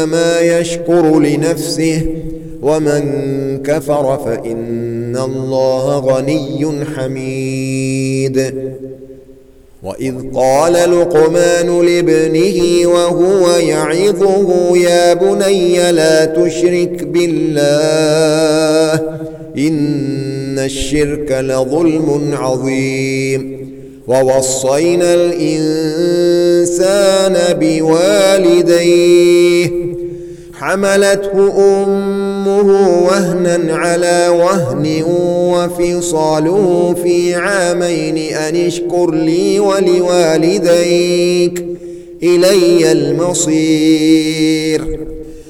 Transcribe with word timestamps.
فإنما 0.00 0.40
يشكر 0.40 1.20
لنفسه 1.20 2.02
ومن 2.62 3.02
كفر 3.64 4.18
فإن 4.24 5.16
الله 5.16 5.98
غني 5.98 6.84
حميد. 6.96 8.54
وإذ 9.82 10.14
قال 10.34 10.72
لقمان 10.72 11.86
لابنه 11.86 12.88
وهو 12.88 13.50
يعظه 13.56 14.76
يا 14.76 15.14
بني 15.14 15.92
لا 15.92 16.24
تشرك 16.24 17.04
بالله 17.04 18.94
إن 19.58 20.58
الشرك 20.58 21.32
لظلم 21.32 22.34
عظيم. 22.34 23.60
ووصينا 24.08 25.14
الإنسان 25.14 26.58
بوالديه 27.60 29.30
حملته 30.60 31.32
أمه 31.84 32.68
وهنا 33.02 33.74
على 33.76 34.28
وهن 34.28 35.02
وفصاله 35.54 36.94
في 37.02 37.34
عامين 37.34 38.18
أن 38.18 38.56
اشكر 38.56 39.10
لي 39.14 39.60
ولوالديك 39.60 40.04
إلي 42.22 42.92
المصير. 42.92 44.80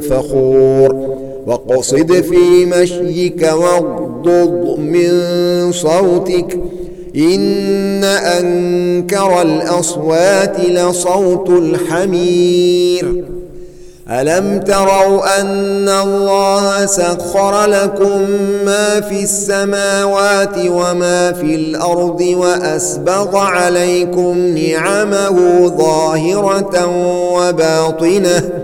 فخور. 0.00 1.14
وقصد 1.46 2.12
في 2.12 2.66
مشيك 2.66 3.52
واغضض 3.52 4.78
من 4.78 5.12
صوتك. 5.72 6.58
إن 7.16 8.04
أنكر 8.04 9.42
الأصوات 9.42 10.60
لصوت 10.60 11.50
الحمير. 11.50 13.24
ألم 14.10 14.60
تروا 14.60 15.40
أن 15.40 15.88
الله 15.88 16.86
سخر 16.86 17.66
لكم 17.66 18.20
ما 18.64 19.00
في 19.00 19.22
السماوات 19.22 20.56
وما 20.66 21.32
في 21.32 21.54
الأرض 21.54 22.20
وأسبغ 22.20 23.36
عليكم 23.36 24.38
نعمه 24.38 25.68
ظاهرة 25.78 26.86
وباطنة. 27.34 28.63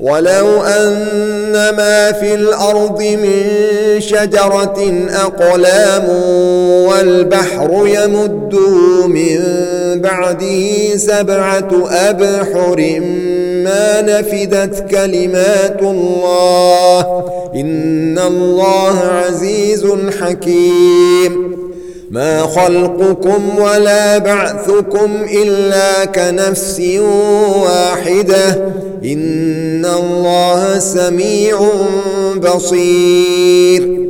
ولو 0.00 0.62
أن 0.62 1.52
ما 1.52 2.12
في 2.12 2.34
الأرض 2.34 3.02
من 3.02 3.42
شجرة 4.00 5.06
أقلام 5.10 6.08
والبحر 6.88 7.86
يمده 7.86 9.06
من 9.06 9.38
بعده 10.00 10.96
سبعة 10.96 11.88
أبحر 11.90 13.00
ما 13.64 14.00
نفدت 14.00 14.90
كلمات 14.90 15.82
الله 15.82 17.24
إن 17.54 18.18
الله 18.18 18.98
عزيز 18.98 19.86
حكيم 20.20 21.59
ما 22.10 22.42
خلقكم 22.42 23.58
ولا 23.58 24.18
بعثكم 24.18 25.10
إلا 25.42 26.04
كنفس 26.04 26.82
واحدة. 27.62 28.72
إن 29.04 29.84
الله 29.84 30.78
سميع 30.78 31.60
بصير. 32.36 34.09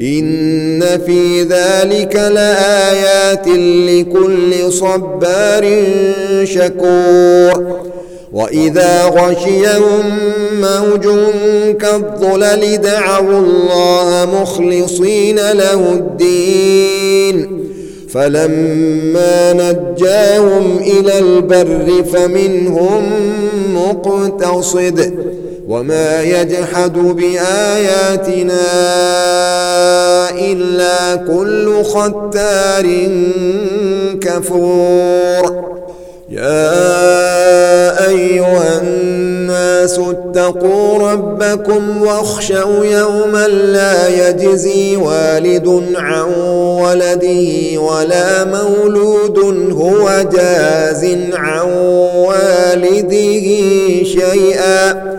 إن 0.00 0.80
في 1.06 1.42
ذلك 1.42 2.16
لآيات 2.16 3.48
لكل 3.88 4.72
صبار 4.72 5.82
شكور. 6.44 7.78
وإذا 8.32 9.04
غشيهم 9.04 10.04
موج 10.60 11.08
كالظلل 11.80 12.76
دعوا 12.80 13.38
الله 13.38 14.28
مخلصين 14.42 15.36
له 15.36 15.92
الدين. 15.92 17.64
فلما 18.08 19.52
نجاهم 19.52 20.78
إلى 20.80 21.18
البر 21.18 22.04
فمنهم 22.12 23.02
مقتصد. 23.74 25.14
وما 25.68 26.22
يجحد 26.22 26.92
بآياتنا 26.98 28.66
إلا 30.30 31.16
كل 31.16 31.84
ختار 31.84 32.86
كفور. 34.20 35.68
يا 36.30 36.88
أيها 38.08 38.80
الناس 38.82 39.98
اتقوا 39.98 41.12
ربكم 41.12 42.02
واخشوا 42.02 42.84
يوما 42.84 43.46
لا 43.48 44.08
يجزي 44.28 44.96
والد 44.96 45.84
عن 45.96 46.32
ولده 46.82 47.80
ولا 47.80 48.44
مولود 48.44 49.38
هو 49.72 50.24
جاز 50.32 51.04
عن 51.32 51.70
والده 52.14 53.46
شيئا. 54.04 55.18